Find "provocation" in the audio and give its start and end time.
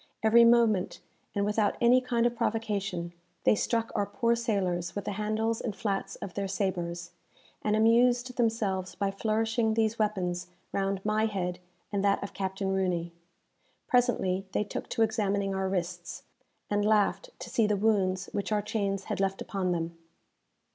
2.35-3.13